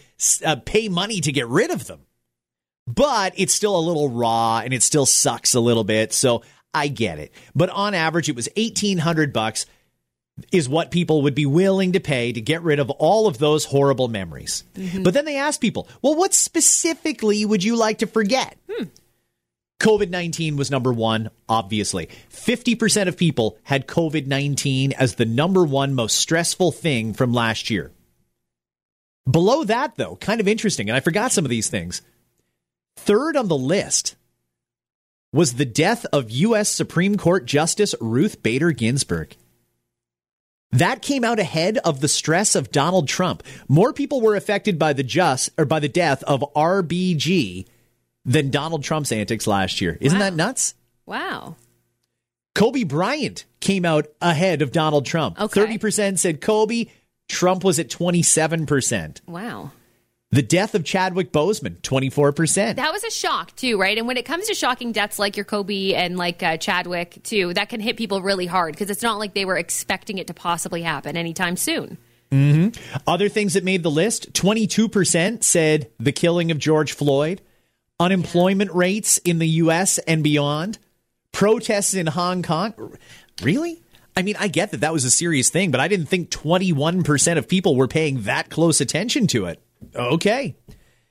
[0.45, 2.01] uh, pay money to get rid of them
[2.87, 6.13] but it's still a little raw and it still sucks a little bit.
[6.13, 6.43] So
[6.75, 7.33] I get it.
[7.55, 9.67] But on average, it was 1800 bucks
[10.51, 13.65] is what people would be willing to pay to get rid of all of those
[13.65, 14.65] horrible memories.
[14.75, 15.03] Mm-hmm.
[15.03, 18.57] But then they asked people, well, what specifically would you like to forget?
[18.71, 18.85] Hmm.
[19.81, 22.09] COVID 19 was number one, obviously.
[22.31, 27.69] 50% of people had COVID 19 as the number one most stressful thing from last
[27.69, 27.91] year.
[29.29, 32.01] Below that, though, kind of interesting, and I forgot some of these things.
[32.97, 34.15] Third on the list
[35.33, 36.69] was the death of U.S.
[36.69, 39.37] Supreme Court Justice Ruth Bader Ginsburg.
[40.73, 43.43] That came out ahead of the stress of Donald Trump.
[43.69, 47.67] More people were affected by the just or by the death of RBG
[48.25, 49.99] than Donald Trump's antics last year.
[50.01, 50.25] Isn't Wow.
[50.25, 50.75] that nuts?
[51.07, 51.57] wow.
[52.55, 55.41] Kobe Bryant came out ahead of Donald Trump.
[55.41, 55.61] Okay.
[55.79, 56.85] 30% said Kobe.
[57.29, 59.21] Trump was at 27%.
[59.27, 59.73] Wow.
[60.33, 62.77] The death of Chadwick Boseman, 24%.
[62.77, 63.99] That was a shock too, right?
[63.99, 67.53] And when it comes to shocking deaths like your Kobe and like uh, Chadwick too,
[67.53, 70.35] that can hit people really hard because it's not like they were expecting it to
[70.35, 71.99] possibly happen anytime soon.
[73.07, 77.43] Other things that made the list 22% said the killing of George Floyd,
[78.01, 79.99] unemployment rates in the U.S.
[79.99, 80.79] and beyond,
[81.33, 82.97] protests in Hong Kong.
[83.43, 83.83] Really?
[84.17, 87.37] I mean, I get that that was a serious thing, but I didn't think 21%
[87.37, 89.63] of people were paying that close attention to it.
[89.95, 90.57] Okay.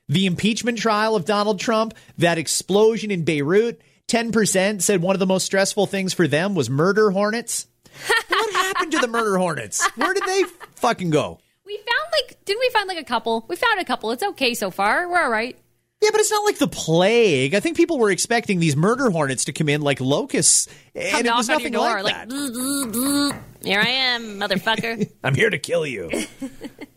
[0.07, 5.25] The impeachment trial of Donald Trump, that explosion in Beirut, 10% said one of the
[5.25, 7.67] most stressful things for them was murder hornets.
[8.27, 9.87] what happened to the murder hornets?
[9.95, 10.43] Where did they
[10.75, 11.39] fucking go?
[11.65, 13.45] We found like, didn't we find like a couple?
[13.47, 14.11] We found a couple.
[14.11, 15.07] It's okay so far.
[15.09, 15.57] We're all right.
[16.01, 17.53] Yeah, but it's not like the plague.
[17.53, 21.25] I think people were expecting these murder hornets to come in like locusts, and Come
[21.27, 22.29] it was nothing door, like, like, that.
[22.29, 23.43] "Bzz, bzz, bzz.
[23.63, 25.11] here I am, motherfucker.
[25.23, 26.09] I'm here to kill you.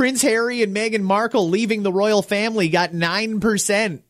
[0.00, 4.00] Prince Harry and Meghan Markle leaving the royal family got 9%.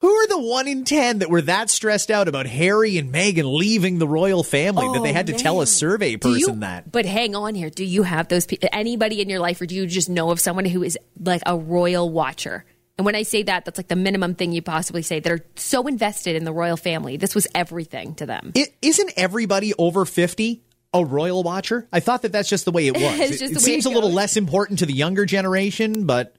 [0.00, 3.56] Who are the 1 in 10 that were that stressed out about Harry and Meghan
[3.56, 6.60] leaving the royal family that they Oh, had to tell a survey Do you- person
[6.60, 6.90] that?
[6.90, 7.70] But hang on here.
[7.70, 8.68] Do you have those people?
[8.72, 11.56] Anybody in your life, or do you just know of someone who is like a
[11.56, 12.64] royal watcher?
[12.96, 15.20] And when I say that, that's like the minimum thing you possibly say.
[15.20, 17.16] That are so invested in the royal family.
[17.16, 18.52] This was everything to them.
[18.82, 21.88] Isn't everybody over 50 a royal watcher?
[21.92, 23.42] I thought that that's just the way it was.
[23.42, 26.34] It it seems it a little less important to the younger generation, but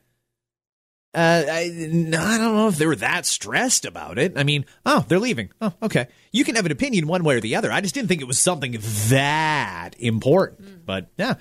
[1.13, 4.33] uh, I, no, I don't know if they were that stressed about it.
[4.37, 5.49] I mean, oh, they're leaving.
[5.59, 6.07] Oh, okay.
[6.31, 7.71] You can have an opinion one way or the other.
[7.71, 10.61] I just didn't think it was something that important.
[10.61, 10.75] Hmm.
[10.85, 11.35] But yeah.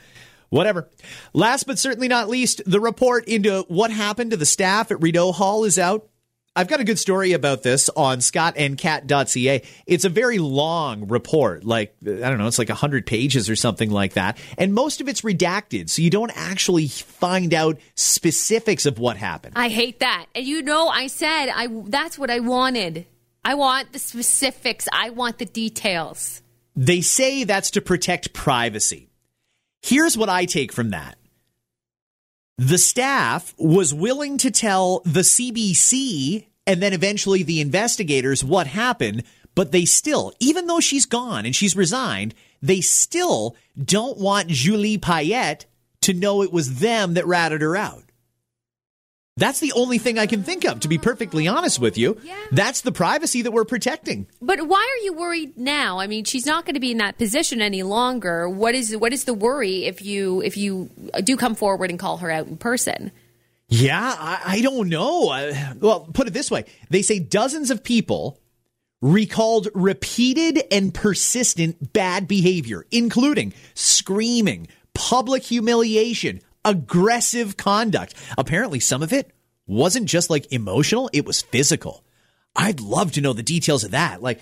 [0.50, 0.88] Whatever.
[1.34, 5.32] Last but certainly not least, the report into what happened to the staff at Rideau
[5.32, 6.08] Hall is out.
[6.58, 9.62] I've got a good story about this on scottandcat.ca.
[9.86, 13.92] It's a very long report, like, I don't know, it's like 100 pages or something
[13.92, 14.38] like that.
[14.58, 19.52] And most of it's redacted, so you don't actually find out specifics of what happened.
[19.54, 20.26] I hate that.
[20.34, 23.06] And you know, I said I that's what I wanted.
[23.44, 24.88] I want the specifics.
[24.92, 26.42] I want the details.
[26.74, 29.10] They say that's to protect privacy.
[29.80, 31.17] Here's what I take from that.
[32.58, 39.22] The staff was willing to tell the CBC and then eventually the investigators what happened,
[39.54, 44.98] but they still, even though she's gone and she's resigned, they still don't want Julie
[44.98, 45.66] Payette
[46.00, 48.07] to know it was them that ratted her out.
[49.38, 52.18] That's the only thing I can think of, to be perfectly honest with you.
[52.24, 52.36] Yeah.
[52.50, 54.26] That's the privacy that we're protecting.
[54.42, 56.00] But why are you worried now?
[56.00, 58.48] I mean, she's not going to be in that position any longer.
[58.48, 60.90] What is what is the worry if you if you
[61.22, 63.12] do come forward and call her out in person?
[63.68, 65.28] Yeah, I, I don't know.
[65.30, 68.40] Uh, well, put it this way they say dozens of people
[69.00, 78.14] recalled repeated and persistent bad behavior, including screaming, public humiliation, aggressive conduct.
[78.36, 79.30] Apparently, some of it
[79.66, 82.04] wasn't just like emotional, it was physical.
[82.56, 84.22] I'd love to know the details of that.
[84.22, 84.40] Like,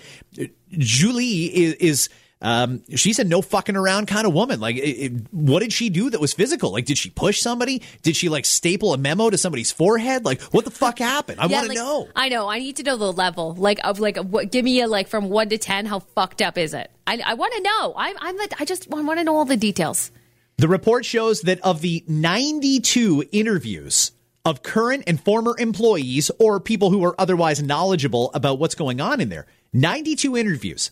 [0.71, 1.73] Julie is.
[1.75, 2.09] is
[2.39, 4.59] um, she's a no fucking around kind of woman.
[4.59, 6.71] Like, it, it, what did she do that was physical?
[6.71, 7.81] Like, did she push somebody?
[8.03, 10.23] Did she like staple a memo to somebody's forehead?
[10.23, 11.39] Like, what the fuck happened?
[11.39, 12.07] I Yeah, want to like, know.
[12.15, 12.47] I know.
[12.47, 14.51] I need to know the level, like of like what.
[14.51, 15.87] Give me a like from one to ten.
[15.87, 16.91] How fucked up is it?
[17.07, 17.93] I, I want to know.
[17.97, 18.37] I, I'm.
[18.37, 20.11] the- I just want to know all the details.
[20.59, 24.11] The report shows that of the 92 interviews
[24.43, 29.21] of current and former employees or people who are otherwise knowledgeable about what's going on
[29.21, 30.89] in there, 92 interviews,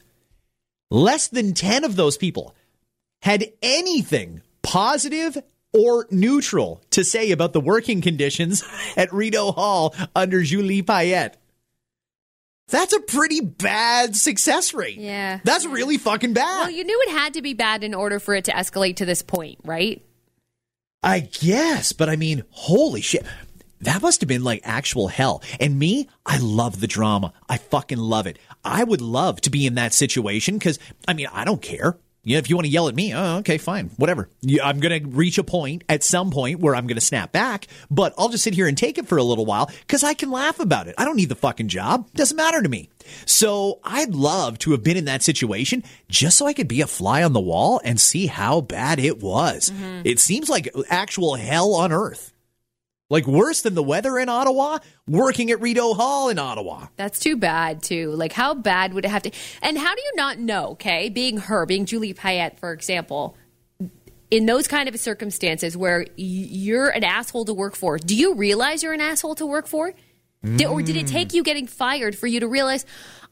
[0.91, 2.54] less than 10 of those people
[3.23, 5.36] had anything positive
[5.73, 8.63] or neutral to say about the working conditions
[8.97, 11.41] at Rideau Hall under Julie Payette.
[12.69, 14.97] That's a pretty bad success rate.
[14.97, 15.39] Yeah.
[15.43, 16.62] That's really fucking bad.
[16.62, 19.06] Well, you knew it had to be bad in order for it to escalate to
[19.06, 20.04] this point, right?
[21.04, 23.23] I guess, but I mean, holy shit.
[23.82, 25.43] That must have been like actual hell.
[25.60, 27.34] And me, I love the drama.
[27.47, 28.39] I fucking love it.
[28.63, 31.97] I would love to be in that situation because, I mean, I don't care.
[32.26, 34.30] Yeah, if you want to yell at me, oh, okay, fine, whatever.
[34.42, 37.32] Yeah, I'm going to reach a point at some point where I'm going to snap
[37.32, 40.16] back, but I'll just sit here and take it for a little while because I
[40.16, 40.96] can laugh about it.
[40.98, 42.12] I don't need the fucking job.
[42.14, 42.90] Doesn't matter to me.
[43.28, 46.88] So I'd love to have been in that situation just so I could be a
[46.88, 49.70] fly on the wall and see how bad it was.
[49.70, 50.02] Mm-hmm.
[50.06, 52.34] It seems like actual hell on earth.
[53.10, 56.88] Like worse than the weather in Ottawa, working at Rideau Hall in Ottawa.
[56.96, 58.12] That's too bad, too.
[58.12, 59.32] Like, how bad would it have to?
[59.62, 60.70] And how do you not know?
[60.70, 63.38] Okay, being her, being Julie Payette, for example,
[64.32, 68.82] in those kind of circumstances where you're an asshole to work for, do you realize
[68.82, 69.94] you're an asshole to work for?
[70.44, 72.86] Did, or did it take you getting fired for you to realize,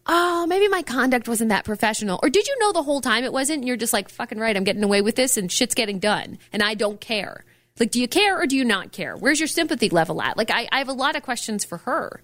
[0.07, 2.19] oh, maybe my conduct wasn't that professional?
[2.23, 3.65] Or did you know the whole time it wasn't?
[3.65, 6.63] You're just like, fucking right, I'm getting away with this and shit's getting done and
[6.63, 7.45] I don't care.
[7.79, 9.15] Like, do you care or do you not care?
[9.15, 10.37] Where's your sympathy level at?
[10.37, 12.21] Like, I, I have a lot of questions for her.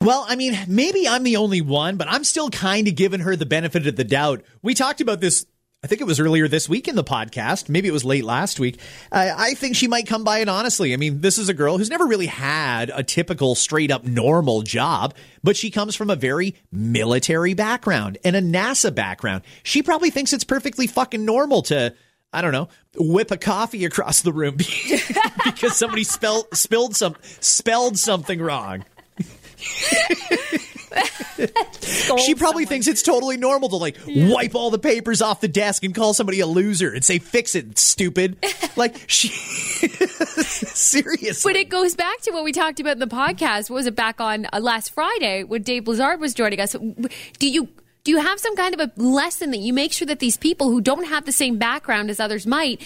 [0.00, 3.36] Well, I mean, maybe I'm the only one, but I'm still kind of giving her
[3.36, 4.42] the benefit of the doubt.
[4.60, 5.46] We talked about this.
[5.84, 7.68] I think it was earlier this week in the podcast.
[7.68, 8.78] Maybe it was late last week.
[9.10, 10.92] Uh, I think she might come by it honestly.
[10.92, 14.62] I mean, this is a girl who's never really had a typical straight up normal
[14.62, 19.42] job, but she comes from a very military background and a NASA background.
[19.64, 21.94] She probably thinks it's perfectly fucking normal to,
[22.32, 24.56] I don't know, whip a coffee across the room
[25.44, 28.84] because somebody spelled spilled some spelled something wrong.
[32.18, 35.84] She probably thinks it's totally normal to like wipe all the papers off the desk
[35.84, 38.36] and call somebody a loser and say, "Fix it, stupid."
[38.76, 39.28] like she,
[39.88, 41.52] seriously.
[41.52, 43.70] But it goes back to what we talked about in the podcast.
[43.70, 46.76] What was it back on uh, last Friday when Dave Blizzard was joining us?
[47.38, 47.68] Do you
[48.04, 50.70] do you have some kind of a lesson that you make sure that these people
[50.70, 52.82] who don't have the same background as others might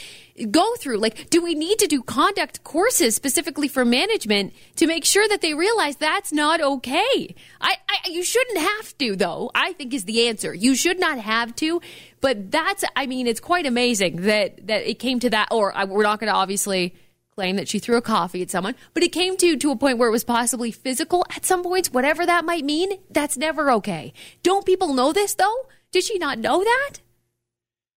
[0.51, 0.99] go through?
[0.99, 5.41] Like, do we need to do conduct courses specifically for management to make sure that
[5.41, 7.35] they realize that's not okay?
[7.61, 9.51] I, I you shouldn't have to, though.
[9.55, 10.53] I think is the answer.
[10.53, 11.81] You should not have to.
[12.21, 15.49] But that's, I mean, it's quite amazing that that it came to that.
[15.51, 16.95] Or I, we're not going to obviously
[17.37, 19.99] claim that she threw a coffee at someone, but it came to to a point
[19.99, 22.93] where it was possibly physical at some points, whatever that might mean.
[23.11, 24.15] That's never okay.
[24.43, 25.67] Don't people know this though?
[25.93, 26.93] Did she not know that?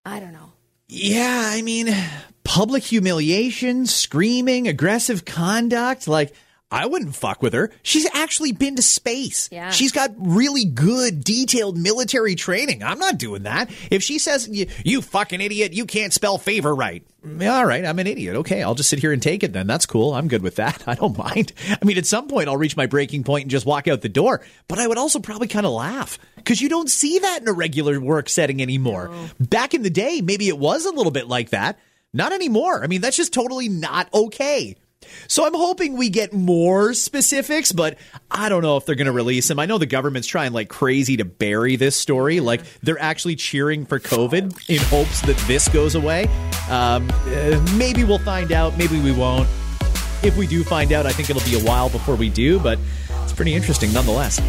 [0.05, 0.53] I don't know.
[0.89, 1.95] yeah, I mean,
[2.43, 6.09] public humiliation, screaming, aggressive conduct.
[6.09, 6.35] Like,
[6.71, 7.71] I wouldn't fuck with her.
[7.83, 9.49] She's actually been to space.
[9.51, 9.71] Yeah.
[9.71, 12.83] She's got really good, detailed military training.
[12.83, 13.71] I'm not doing that.
[13.91, 17.03] If she says, you, you fucking idiot, you can't spell favor right.
[17.25, 18.37] All right, I'm an idiot.
[18.37, 19.67] Okay, I'll just sit here and take it then.
[19.67, 20.15] That's cool.
[20.15, 20.85] I'm good with that.
[20.87, 21.53] I don't mind.
[21.71, 24.09] I mean, at some point, I'll reach my breaking point and just walk out the
[24.11, 24.43] door.
[24.69, 27.53] But I would also probably kind of laugh because you don't see that in a
[27.53, 29.11] regular work setting anymore.
[29.41, 31.79] Back in the day, maybe it was a little bit like that.
[32.13, 32.83] Not anymore.
[32.85, 34.77] I mean, that's just totally not okay.
[35.27, 37.99] So I'm hoping we get more specifics, but
[38.31, 39.59] I don't know if they're going to release them.
[39.59, 42.41] I know the government's trying like crazy to bury this story.
[42.41, 46.27] Like they're actually cheering for COVID in hopes that this goes away.
[46.71, 48.77] Um, uh, maybe we'll find out.
[48.77, 49.49] Maybe we won't.
[50.23, 52.79] If we do find out, I think it'll be a while before we do, but
[53.23, 54.41] it's pretty interesting nonetheless.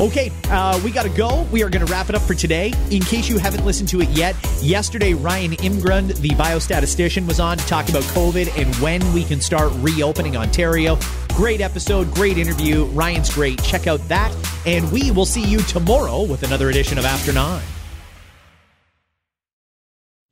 [0.00, 1.42] Okay, uh, we got to go.
[1.52, 2.72] We are going to wrap it up for today.
[2.90, 7.58] In case you haven't listened to it yet, yesterday Ryan Imgrund, the biostatistician, was on
[7.58, 10.98] to talk about COVID and when we can start reopening Ontario.
[11.28, 12.86] Great episode, great interview.
[12.86, 13.62] Ryan's great.
[13.62, 14.34] Check out that.
[14.66, 17.62] And we will see you tomorrow with another edition of After Nine.